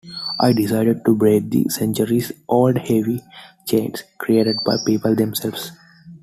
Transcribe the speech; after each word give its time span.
I 0.39 0.51
decided 0.53 1.05
to 1.05 1.15
break 1.15 1.51
the 1.51 1.67
centuries-old 1.69 2.79
heavy 2.79 3.21
chains, 3.67 4.01
created 4.17 4.55
by 4.65 4.77
people 4.83 5.13
themselves. 5.15 5.73